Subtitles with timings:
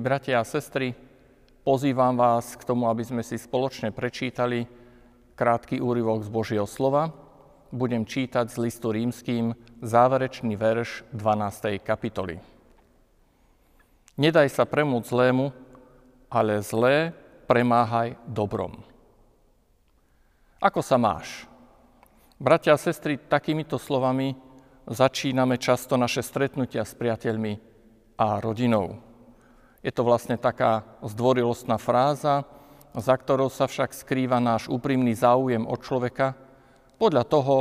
[0.00, 0.96] Bratia a sestry,
[1.60, 4.64] pozývam vás k tomu, aby sme si spoločne prečítali
[5.36, 7.12] krátky úryvok z Božieho slova.
[7.68, 9.52] Budem čítať z listu rímským
[9.84, 11.84] záverečný verš 12.
[11.84, 12.40] kapitoly.
[14.16, 15.52] Nedaj sa premôcť zlému,
[16.32, 17.12] ale zlé
[17.44, 18.80] premáhaj dobrom.
[20.64, 21.44] Ako sa máš?
[22.40, 24.32] Bratia a sestry, takýmito slovami
[24.88, 27.60] začíname často naše stretnutia s priateľmi
[28.16, 29.09] a rodinou.
[29.80, 32.44] Je to vlastne taká zdvorilostná fráza,
[32.92, 36.36] za ktorou sa však skrýva náš úprimný záujem od človeka
[37.00, 37.56] podľa toho,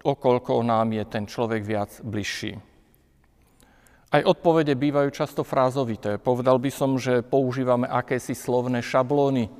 [0.00, 2.56] okolko nám je ten človek viac bližší.
[4.06, 6.16] Aj odpovede bývajú často frázovité.
[6.16, 9.50] Povedal by som, že používame akési slovné šablóny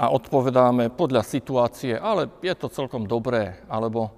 [0.00, 3.62] a odpovedáme podľa situácie, ale je to celkom dobré.
[3.68, 4.10] Alebo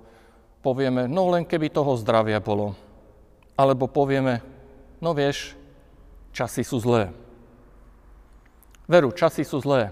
[0.62, 2.78] povieme, no len keby toho zdravia bolo.
[3.58, 4.40] Alebo povieme,
[5.02, 5.55] no vieš,
[6.36, 7.08] časy sú zlé.
[8.84, 9.88] Veru, časy sú zlé.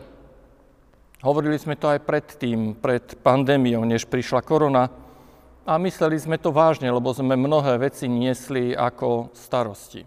[1.25, 4.93] Hovorili sme to aj predtým, pred pandémiou, než prišla korona
[5.65, 10.05] a mysleli sme to vážne, lebo sme mnohé veci niesli ako starosti.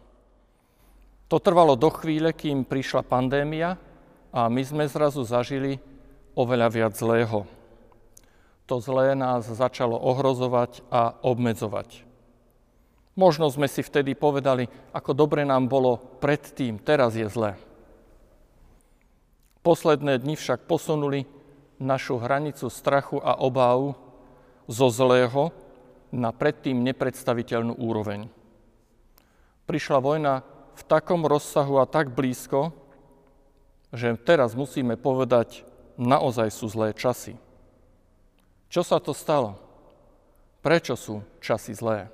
[1.27, 3.75] To trvalo do chvíle, kým prišla pandémia
[4.29, 5.81] a my sme zrazu zažili
[6.37, 7.49] oveľa viac zlého.
[8.69, 12.06] To zlé nás začalo ohrozovať a obmedzovať.
[13.17, 17.57] Možno sme si vtedy povedali, ako dobre nám bolo predtým, teraz je zle.
[19.65, 21.25] Posledné dni však posunuli
[21.81, 23.97] našu hranicu strachu a obávu
[24.69, 25.49] zo zlého
[26.13, 28.29] na predtým nepredstaviteľnú úroveň.
[29.65, 30.45] Prišla vojna
[30.77, 32.69] v takom rozsahu a tak blízko,
[33.89, 35.65] že teraz musíme povedať,
[35.97, 37.33] naozaj sú zlé časy.
[38.69, 39.57] Čo sa to stalo?
[40.61, 42.13] Prečo sú časy zlé?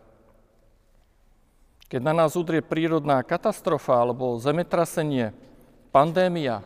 [1.88, 5.36] Keď na nás udrie prírodná katastrofa alebo zemetrasenie,
[5.94, 6.66] pandémia,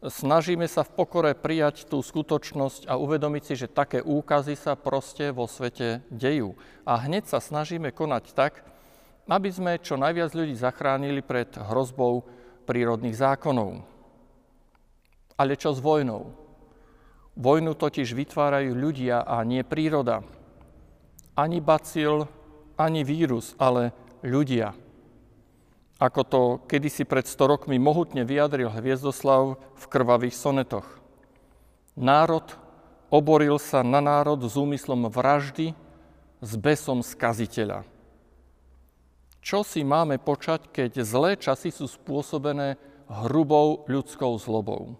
[0.00, 5.34] snažíme sa v pokore prijať tú skutočnosť a uvedomiť si, že také úkazy sa proste
[5.34, 6.54] vo svete dejú.
[6.86, 8.62] A hneď sa snažíme konať tak,
[9.28, 12.24] aby sme čo najviac ľudí zachránili pred hrozbou
[12.64, 13.84] prírodných zákonov.
[15.36, 16.32] Ale čo s vojnou?
[17.38, 20.26] Vojnu totiž vytvárajú ľudia a nie príroda.
[21.38, 22.26] Ani bacil,
[22.74, 24.74] ani vírus, ale ľudia.
[25.98, 26.40] Ako to
[26.70, 30.86] kedysi pred 100 rokmi mohutne vyjadril Hviezdoslav v krvavých sonetoch.
[31.98, 32.46] Národ
[33.10, 35.74] oboril sa na národ s úmyslom vraždy,
[36.38, 37.82] s besom skaziteľa.
[39.42, 42.78] Čo si máme počať, keď zlé časy sú spôsobené
[43.10, 44.94] hrubou ľudskou zlobou?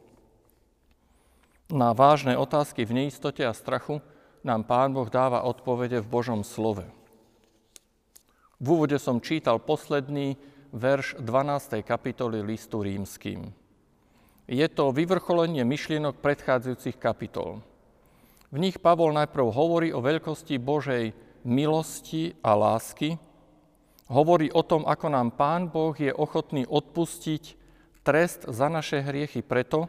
[1.70, 4.02] Na vážne otázky v neistote a strachu
[4.40, 6.97] nám Pán Boh dáva odpovede v Božom slove.
[8.58, 10.34] V úvode som čítal posledný
[10.74, 11.78] verš 12.
[11.86, 13.54] kapitoly listu rímským.
[14.50, 17.62] Je to vyvrcholenie myšlienok predchádzajúcich kapitol.
[18.50, 21.14] V nich Pavol najprv hovorí o veľkosti Božej
[21.46, 23.14] milosti a lásky,
[24.10, 27.54] hovorí o tom, ako nám Pán Boh je ochotný odpustiť
[28.02, 29.86] trest za naše hriechy preto,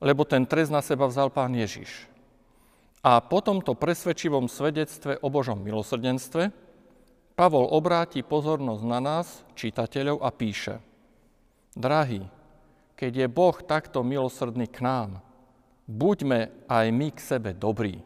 [0.00, 2.08] lebo ten trest na seba vzal Pán Ježiš.
[3.04, 6.69] A po tomto presvedčivom svedectve o Božom milosrdenstve
[7.40, 10.76] Pavol obráti pozornosť na nás, čitateľov, a píše
[11.72, 12.28] Drahí,
[12.92, 15.24] keď je Boh takto milosrdný k nám,
[15.88, 18.04] buďme aj my k sebe dobrí.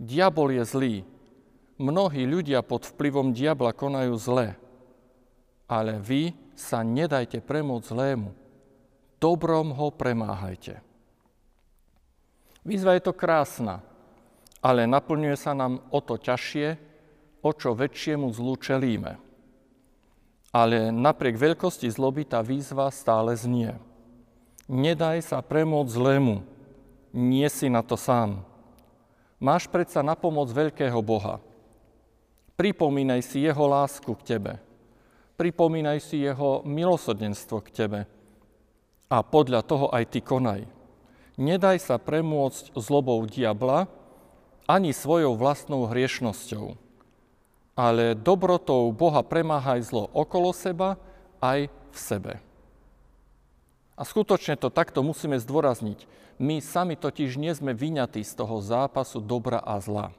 [0.00, 0.94] Diabol je zlý.
[1.76, 4.56] Mnohí ľudia pod vplyvom diabla konajú zle.
[5.68, 8.32] Ale vy sa nedajte premôcť zlému.
[9.20, 10.80] Dobrom ho premáhajte.
[12.64, 13.84] Výzva je to krásna,
[14.64, 16.93] ale naplňuje sa nám o to ťažšie,
[17.44, 19.20] o čo väčšiemu zlu čelíme.
[20.48, 23.76] Ale napriek veľkosti zloby tá výzva stále znie.
[24.64, 26.40] Nedaj sa premôcť zlému,
[27.12, 28.40] nie si na to sám.
[29.36, 31.36] Máš predsa na pomoc veľkého Boha.
[32.56, 34.52] Pripomínaj si Jeho lásku k tebe.
[35.36, 38.00] Pripomínaj si Jeho milosrdenstvo k tebe.
[39.10, 40.64] A podľa toho aj ty konaj.
[41.34, 43.90] Nedaj sa premôcť zlobou diabla
[44.70, 46.83] ani svojou vlastnou hriešnosťou
[47.74, 50.94] ale dobrotou Boha premáhaj zlo okolo seba
[51.42, 52.32] aj v sebe.
[53.94, 56.06] A skutočne to takto musíme zdôrazniť.
[56.42, 60.10] My sami totiž nie sme vyňatí z toho zápasu dobra a zla.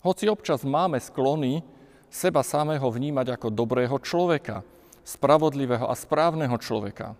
[0.00, 1.60] Hoci občas máme sklony
[2.08, 4.64] seba samého vnímať ako dobrého človeka,
[5.04, 7.16] spravodlivého a správneho človeka.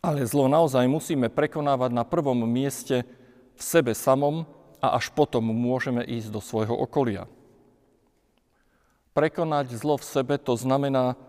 [0.00, 3.04] Ale zlo naozaj musíme prekonávať na prvom mieste
[3.54, 4.48] v sebe samom
[4.82, 7.28] a až potom môžeme ísť do svojho okolia.
[9.12, 11.20] Prekonať zlo v sebe to znamená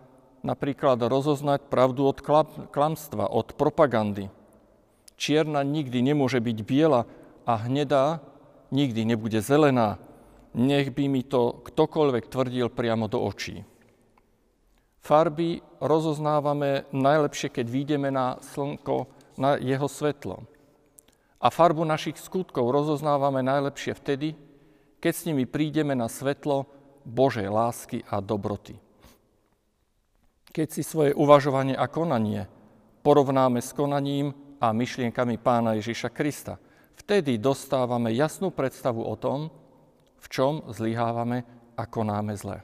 [0.44, 2.24] napríklad rozoznať pravdu od
[2.72, 4.32] klamstva, od propagandy.
[5.20, 7.08] Čierna nikdy nemôže byť biela
[7.44, 8.24] a hnedá
[8.72, 10.00] nikdy nebude zelená.
[10.56, 13.68] Nech by mi to ktokoľvek tvrdil priamo do očí.
[15.04, 20.48] Farby rozoznávame najlepšie, keď vidíme na slnko, na jeho svetlo.
[21.44, 24.40] A farbu našich skutkov rozoznávame najlepšie vtedy,
[25.04, 26.64] keď s nimi prídeme na svetlo
[27.04, 28.80] Božej lásky a dobroty.
[30.54, 32.46] Keď si svoje uvažovanie a konanie
[33.02, 36.62] porovnáme s konaním a myšlienkami pána Ježiša Krista,
[36.96, 39.50] vtedy dostávame jasnú predstavu o tom,
[40.22, 41.44] v čom zlyhávame
[41.76, 42.64] a konáme zle.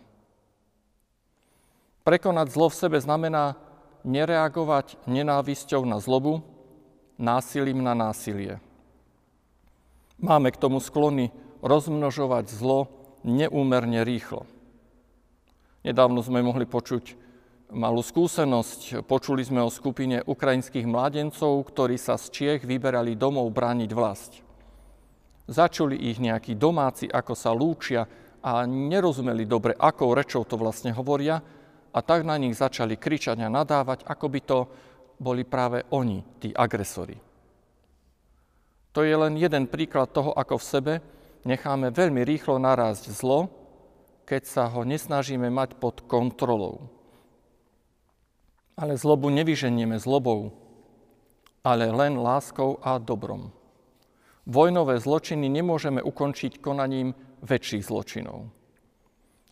[2.08, 3.60] Prekonať zlo v sebe znamená
[4.08, 6.46] nereagovať nenávisťou na zlobu,
[7.20, 8.64] násilím na násilie.
[10.20, 14.46] Máme k tomu sklony rozmnožovať zlo neúmerne rýchlo.
[15.84, 17.16] Nedávno sme mohli počuť
[17.72, 19.06] malú skúsenosť.
[19.06, 24.42] Počuli sme o skupine ukrajinských mladencov, ktorí sa z Čiech vyberali domov brániť vlast.
[25.50, 28.06] Začuli ich nejakí domáci, ako sa lúčia
[28.40, 31.42] a nerozumeli dobre, akou rečou to vlastne hovoria
[31.90, 34.60] a tak na nich začali kričať a nadávať, ako by to
[35.20, 37.18] boli práve oni, tí agresori.
[38.94, 40.94] To je len jeden príklad toho, ako v sebe
[41.44, 43.52] necháme veľmi rýchlo narásť zlo,
[44.30, 46.86] keď sa ho nesnažíme mať pod kontrolou.
[48.80, 50.54] Ale zlobu nevyženieme zlobou,
[51.66, 53.52] ale len láskou a dobrom.
[54.50, 57.14] Vojnové zločiny nemôžeme ukončiť konaním
[57.44, 58.50] väčších zločinov.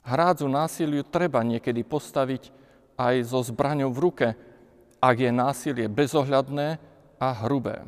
[0.08, 2.50] Hrádzu násiliu treba niekedy postaviť
[2.96, 4.28] aj so zbraňou v ruke,
[5.04, 6.80] ak je násilie bezohľadné
[7.20, 7.86] a hrubé.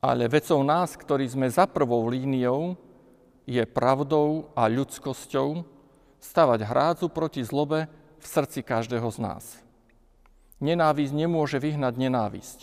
[0.00, 2.72] Ale vecou nás, ktorí sme za prvou líniou,
[3.44, 5.60] je pravdou a ľudskosťou
[6.20, 7.88] stavať hrádzu proti zlobe
[8.20, 9.44] v srdci každého z nás.
[10.60, 12.60] Nenávisť nemôže vyhnať nenávisť.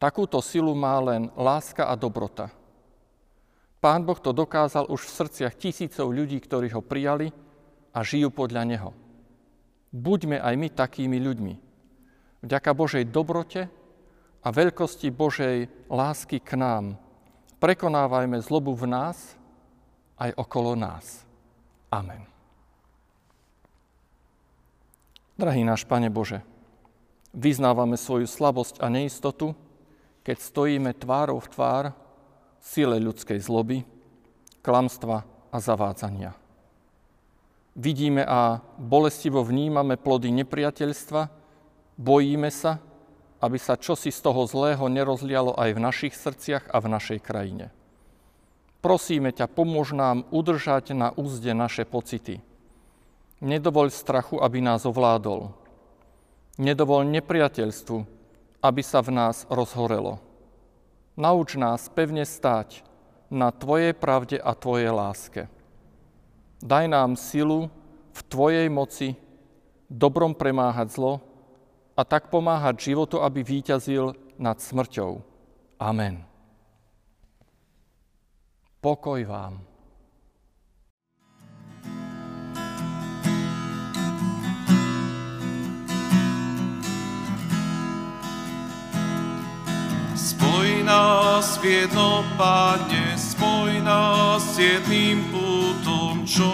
[0.00, 2.52] Takúto silu má len láska a dobrota.
[3.80, 7.28] Pán Boh to dokázal už v srdciach tisícov ľudí, ktorí ho prijali
[7.92, 8.90] a žijú podľa Neho.
[9.92, 11.54] Buďme aj my takými ľuďmi.
[12.44, 13.68] Vďaka Božej dobrote
[14.44, 17.00] a veľkosti Božej lásky k nám.
[17.56, 19.16] Prekonávajme zlobu v nás
[20.20, 21.24] aj okolo nás.
[21.88, 22.28] Amen.
[25.34, 26.44] Drahý náš Pane Bože,
[27.34, 29.56] vyznávame svoju slabosť a neistotu,
[30.22, 31.84] keď stojíme tvárou v tvár
[32.62, 33.82] sile ľudskej zloby,
[34.62, 36.32] klamstva a zavádzania.
[37.74, 41.26] Vidíme a bolestivo vnímame plody nepriateľstva,
[41.98, 42.78] bojíme sa,
[43.44, 47.68] aby sa čosi z toho zlého nerozlialo aj v našich srdciach a v našej krajine.
[48.80, 52.40] Prosíme ťa, pomôž nám udržať na úzde naše pocity.
[53.44, 55.52] Nedovoľ strachu, aby nás ovládol.
[56.56, 57.98] Nedovoľ nepriateľstvu,
[58.64, 60.24] aby sa v nás rozhorelo.
[61.20, 62.80] Nauč nás pevne stáť
[63.28, 65.52] na Tvojej pravde a Tvojej láske.
[66.64, 67.68] Daj nám silu
[68.16, 69.20] v Tvojej moci
[69.92, 71.20] dobrom premáhať zlo,
[71.94, 75.22] a tak pomáhať životu, aby víťazil nad smrťou.
[75.78, 76.26] Amen.
[78.82, 79.62] Pokoj vám.
[90.14, 96.50] Spoj nás v jedno, Pane, spoj nás jedným pútom, čo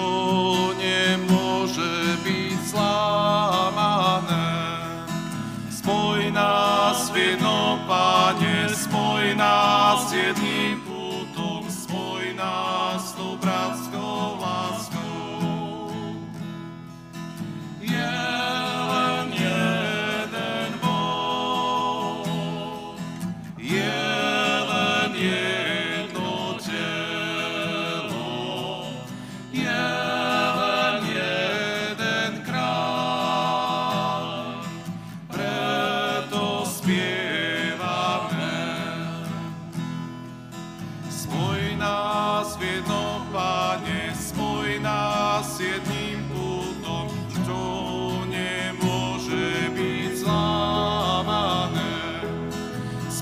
[6.31, 10.90] nás v jedno, Pane, spoj nás jedným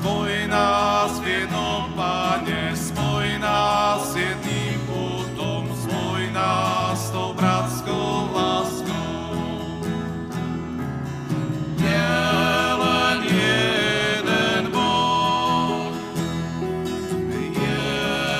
[0.08, 9.84] Spoj nás v jednom, Pane, spoj nás jedným putom, spoj nás tou bratskou láskou.
[11.76, 12.08] Je
[12.80, 15.92] len jeden Boh,
[17.52, 17.92] je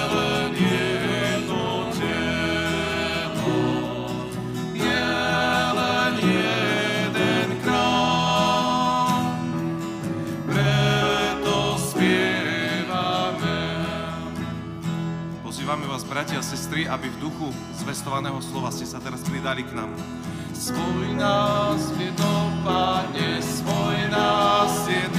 [0.08, 3.60] len jedno telo,
[4.72, 5.04] je
[5.76, 6.57] len jedno
[16.38, 17.50] bratia a sestry, aby v duchu
[17.82, 19.90] zvestovaného slova ste sa teraz pridali k nám.
[20.54, 25.17] Svoj nás je to, Pane, svoj nás je to.